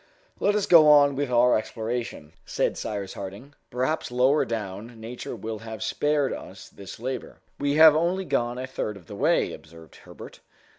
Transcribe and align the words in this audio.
"Let 0.39 0.55
us 0.55 0.65
go 0.65 0.89
on 0.89 1.15
with 1.15 1.29
our 1.29 1.55
exploration," 1.55 2.33
said 2.43 2.75
Cyrus 2.75 3.13
Harding. 3.13 3.53
"Perhaps 3.69 4.09
lower 4.09 4.45
down, 4.45 4.99
nature 4.99 5.35
will 5.35 5.59
have 5.59 5.83
spared 5.83 6.33
us 6.33 6.69
this 6.69 6.99
labor." 6.99 7.37
"We 7.59 7.75
have 7.75 7.95
only 7.95 8.25
gone 8.25 8.57
a 8.57 8.65
third 8.65 8.97
of 8.97 9.05
the 9.05 9.15
way," 9.15 9.53
observed 9.53 9.97
Herbert. 9.97 10.39